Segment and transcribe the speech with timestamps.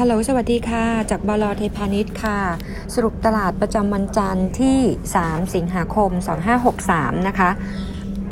[0.00, 2.38] ฮัลโหล สวัสดีค่ะ จากบลเทพานิชค่ะ
[2.94, 4.78] สรุปตลาดประจำวันจันทร์ที่
[5.16, 6.10] 3 สิงหาคม
[6.68, 7.50] 2563 นะคะ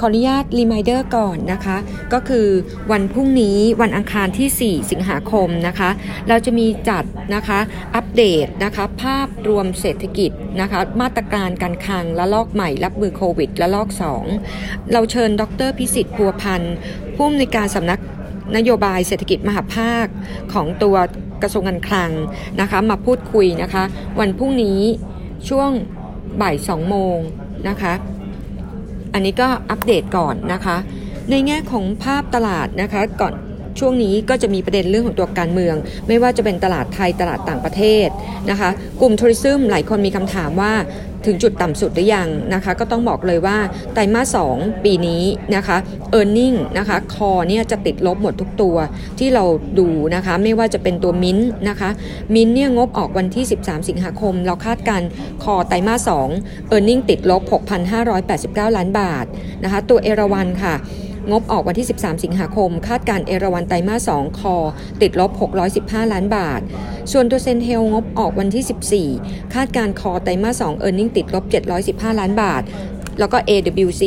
[0.01, 1.77] ขออนุญาตรีมายเดอร์ก่อนนะคะ
[2.13, 2.47] ก็คือ
[2.93, 5.91] วันพรุ่งนี้วันอังคารที่ 4 สิงหาคมนะคะ
[6.29, 7.05] เราจะมีจัด
[7.35, 7.59] นะคะ
[7.95, 13.89] อัปเดตนะคะ ภาพรวมเศรษฐกิจนะคะ มาตรการการคลังและลอกใหม่รับมือโควิดและลอก
[14.41, 16.75] 2 เราเชิญดรพิสิทธิ์พัวพันธ์
[17.15, 18.01] ผู้อำนวยการสำนัก
[18.57, 20.07] นโยบายเศรษฐกิจมหาภาค
[20.53, 20.97] ของตัว
[21.45, 22.11] กระทรวงการคลัง
[22.61, 23.83] นะคะมาพูดคุยนะคะ
[24.21, 24.81] วันพรุ่งนี้
[25.49, 25.71] ช่วง
[26.41, 27.19] บ่ายสองโมง
[27.69, 27.93] นะคะ
[29.13, 30.77] อันนี้ก็อัปเดตก่อนนะคะ
[31.31, 33.35] ในแง่ของภาพตลาดนะคะก่อน
[33.79, 35.77] ช่วงนี้ก็จะมีประเด็นเรื่องของตัวการเมือง
[36.09, 38.09] ไม่ว่าจะเป็นตลาดไทยตลาดต่างประเทศ
[38.51, 38.71] นะคะ
[39.01, 40.73] กลุ่มทัวริซึมหลายคนมีคำถามว่า
[41.27, 43.59] ถึงจุดต่ำสุดหรือยังนะคะ ก็ต้องบอกเลยว่า
[43.95, 45.23] ไตรมาส 2 ปีนี้
[45.57, 45.77] นะคะ
[46.19, 48.77] e a r n i n g นะคะคอเนี่ยจะติดลบหมดทุกตัว
[49.19, 49.45] ที่เรา
[49.79, 51.91] ดูนะคะ ไม่ว่าจะเป็นตัวมิ้นนะคะ
[52.35, 55.03] มิ้นเนี่ยงบออกวันที่ 13 สิงหาคม เราคาดการ
[55.45, 57.43] คอไตรมาส 2 e a r n i n g ติดลบ
[58.11, 59.25] 6,589 ล้านบาท
[59.65, 60.75] นะคะ ตัวเอราวันค่ะ
[61.31, 64.57] งบออกวันที่ 13 สิงหาคม คาดการเอราวันไตรมาส2คอ
[65.03, 65.31] ติดลบ
[65.73, 66.61] 615 ล้านบาท
[67.13, 71.45] ส่วนตัวเซนเฮลงบออกวันที่ 14 คาดการคอไตรมาส2เออร์เน็งติดลบ
[71.85, 72.63] 715 ล้านบาท
[73.19, 74.03] แล้วก็ AWC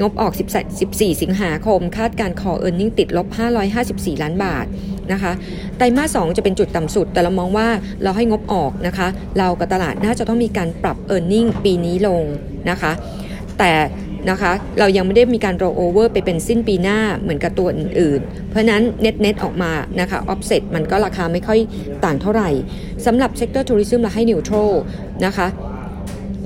[0.00, 0.32] งบออก
[0.78, 3.26] 14 สิงหาคม คาดการคอเออร์เน็งติดลบ
[3.74, 4.66] 554 ล้านบาท
[5.12, 5.32] นะคะ
[5.76, 7.68] ไตรมาส2จะเป็นจุดต่ำสุด แต่เรามองว่า
[8.02, 12.24] เราให้งบออกนะคะ เรากับตลาดน่าจะต้องมีการปรับเออร์เน็งปีนี้ลง
[12.70, 12.92] นะคะ
[13.58, 13.72] แต่
[14.30, 21.58] นะคะเรายังไม่ได้มีการ roll over ไปเป็นสิ้นปีหน้าเหมือนกับตัวอื่นๆ เพราะนั้น net net ออกมานะคะ offset มันก็ราคาไม่ค่อย
[22.04, 22.50] ต่างเท่าไหร่
[23.06, 24.70] สำหรับ sector tourism เราให้ neutral
[25.26, 25.46] นะคะ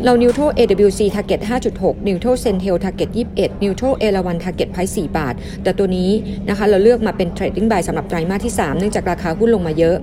[0.04, 1.40] เรา neutral AWC target
[1.74, 6.10] 5.6 neutral Centel target 21 neutral a 1 target price 4 บาท แต่ตัวนี้
[6.48, 9.96] นะคะเราเลือกมาเป็น trading buy สำหรับไตรมาสที่ 3 เนื่องจากราคาหุ้นลงมาเยอะ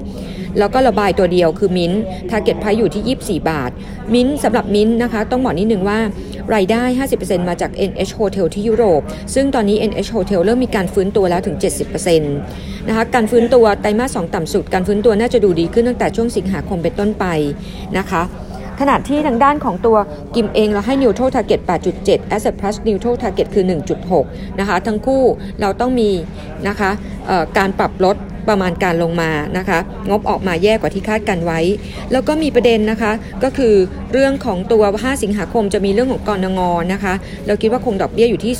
[0.60, 1.92] แล้วก็ระบายตัวเดียวคือมิ้น
[2.32, 3.72] target price อยู่ที่ 24 บาท
[4.14, 6.00] มิ้นสำหรับมิ้นนะคะต้องบอกนิดนึงว่า
[6.56, 6.84] รายได้
[7.18, 9.02] 50%มาจาก NH Hotel ที่ยุโรป
[9.34, 11.58] ซึ่งตอนนี้ NH Hotel เริ่มมีการฟื้นตัวแล้วถึง
[12.02, 17.26] 70%นะคะการฟื้นตัวไตรมาส2ต่ำสุด การฟื้นตัวน่าจะดูดีขึ้นตั้งแต่ช่วงสิงหาคมเป็นต้นไป
[18.00, 18.24] นะคะ
[18.80, 19.98] ขณะที่ทางด้านของตัว
[20.36, 21.60] กิมเองเราให้ neutral target
[21.98, 23.66] 8.7 asset plus neutral target คือ
[24.12, 25.24] 1.6 นะคะ ทั้งคู่
[25.62, 26.12] เราต้องมี
[26.68, 26.90] นะคะ
[27.58, 28.16] การปรับลด
[28.50, 29.80] ประมาณการลงมานะคะ
[30.10, 31.60] งบออกมาแย่กว่าที่คาดกันไว้
[32.12, 33.12] แล้วก็มีประเด็นนะคะ
[33.44, 33.74] ก็คือ
[34.14, 36.62] เรื่องของตัว 5 สิงหาคมจะมีเรื่องของกรงง
[36.94, 37.14] นะคะ
[37.48, 38.54] เราคิดว่าคงดอกเบี้ยอยู่ที่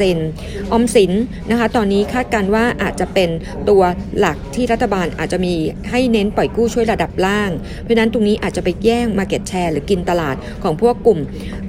[0.00, 1.12] 0.5%ออมสิน
[1.50, 3.30] นะคะ ตอนนี้คาดการว่าอาจจะเป็น
[3.68, 3.82] ตัว
[4.18, 5.54] หลักที่รัฐบาลอาจจะมี
[5.90, 7.50] ให้เน้นปล่อยกู้ช่วยระดับล่าง
[7.82, 11.18] เพราะนั้นตรงนี้อาจจะไปแย่ง Market Share หรือกินตลาดของพวกกลุ่ม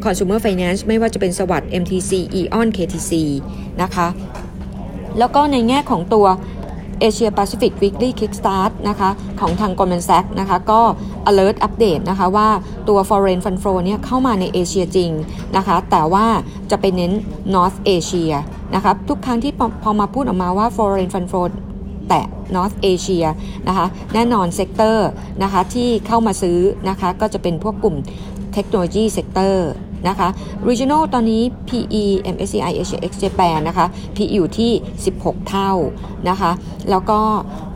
[0.03, 3.11] Consumer Finance ไม่ว่าจะเป็นสวัสด์ MTC EON KTC
[3.81, 4.07] นะคะ
[5.19, 6.27] แล้วก็ในแง่ของตัว
[7.07, 10.81] Asia Pacific Weekly Kickstart นะคะของทาง Goldman Sachs นะคะก็
[11.29, 12.49] alert update นะคะว่า
[12.89, 15.11] ตัว foreign fund flow เนี่ยเข้ามาในเอเชียจริง
[15.57, 16.25] นะคะแต่ว่า
[16.71, 17.11] จะไปเน้น
[17.55, 18.33] North Asia
[18.75, 19.53] นะคะทุกครั้งที่
[19.83, 21.47] พอมาพูดออกมาว่า foreign fund flow
[22.09, 22.21] แต่
[22.55, 23.25] North Asia
[23.67, 25.07] นะคะแน่นอนเซกเตอร์
[25.43, 26.59] นะคะที่เข้ามาซื้อ
[26.89, 27.95] นะคะก็จะเป็นพวกกลุ่ม
[28.53, 29.69] เทคโนโลยี sector
[30.07, 30.27] นะคะ
[30.67, 32.03] regional ตอนนี้ PE
[32.35, 33.85] MSCI Asia ex Japan นะคะ
[34.15, 34.71] PE อยู่ที่
[35.11, 35.71] 16 เท่า
[36.29, 36.51] นะคะ
[36.89, 37.19] แล้วก็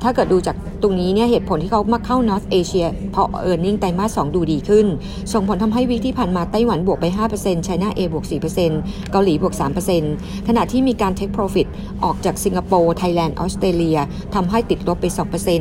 [0.03, 4.87] ถ้าเกิดดูจากตรงนี้เนี่ยเหตุผลที่เขามาเข้า North Asia เพราะ e a r n i n g ไตรมาส2ดูดีขึ้น
[5.33, 7.05] ส่งผลทำให้วิกที่ผ่านมาไต้หวันบวกไป
[7.37, 8.25] 5% China A บวก
[8.67, 9.53] 4%เกาหลีบวก
[10.01, 11.67] 3%ขณะที่มีการ take profit
[12.03, 13.99] ออกจากสิงคโปร์ ไทยแลนด์ ออสเตรเลีย
[14.35, 15.05] ทำให้ติดลบไป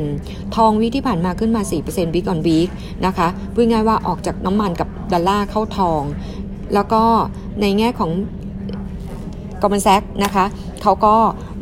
[0.00, 2.70] 2%ทองวิกที่ผ่านมาขึ้นมา 4% week on week
[3.06, 6.02] นะคะพูดง่ายว่าออกจากน้ำมันกับดอลลาร์เข้าทอง
[6.74, 7.02] แล้วก็
[7.60, 8.10] ในแง่ของ
[9.62, 10.44] กอมันแซกนะคะ
[10.82, 11.14] เขาก็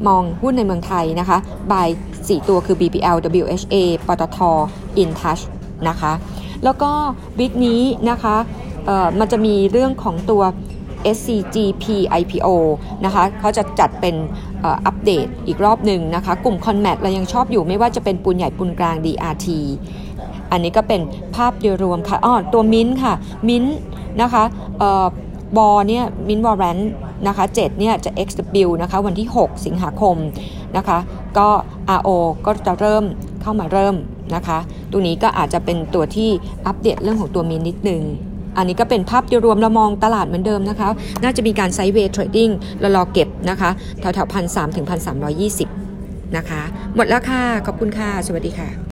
[0.07, 1.39] มองหุ้นในเมืองไทยนะคะ
[1.73, 3.75] บาย 4 ตัวคือ BPL WHA
[4.07, 4.39] ปตท
[5.03, 5.43] InTouch
[5.89, 6.13] นะคะ
[6.65, 6.91] แล้วก็
[7.39, 8.37] วิกนี้นะคะ
[9.19, 10.43] มันจะมีเรื่องของตัว
[11.17, 11.85] SCGP
[12.21, 12.49] IPO
[13.05, 14.15] นะคะเขาจะจัดเป็น
[14.87, 19.47] อัปเดตอีกรอบหนึ่งนะคะ กลุ่ม Conmat เรายังชอบอยู่ไม่ว่าจะเป็นปูนใหญ่ปูนกลาง DRT
[20.53, 21.01] อันนี้ก็เป็น
[21.37, 23.15] ภาพโดยรวมค่ะอ๋อตัวมิ้นค่ะ
[23.49, 23.65] มิ้น
[24.23, 24.45] นะคะ
[25.57, 26.79] บอเนี่ยมินวอร์แรน
[27.27, 30.17] นะคะ7เนี่ยจะ XW นะคะวันที่ 6 สิงหาคม
[30.77, 30.99] นะคะ
[31.39, 31.49] ก็
[31.99, 32.09] RO
[32.47, 33.05] ก็จะเริ่ม
[33.43, 33.95] เข้ามาเริ่ม
[34.35, 34.59] นะคะ
[34.93, 36.31] ตัวนี้ก็อาจจะเป็นตัวที่
[36.67, 38.03] อัปเดตเรื่องของตัวมินนิดนึง
[38.57, 40.89] อันนี้ก็เป็นภาพโดยรวมเรามองตลาดเหมือนเดิมนะคะ
[41.23, 42.51] น่าจะมีการไซด์เวย์เทรดดิ้ง
[42.81, 43.71] เรารอเก็บนะคะ
[44.01, 45.69] แถวๆพันสามถึงพันสามร้อยยี่สิบ
[46.37, 46.63] นะคะ
[46.95, 48.73] หมดแล้วค่ะ ขอบคุณค่ะ สวัสดีค่ะ